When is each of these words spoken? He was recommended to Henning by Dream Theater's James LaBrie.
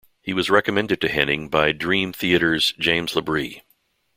He 0.23 0.33
was 0.33 0.49
recommended 0.49 0.99
to 1.01 1.09
Henning 1.09 1.47
by 1.47 1.73
Dream 1.73 2.11
Theater's 2.11 2.73
James 2.79 3.13
LaBrie. 3.13 3.61